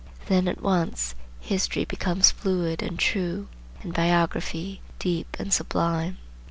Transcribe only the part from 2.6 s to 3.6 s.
and true,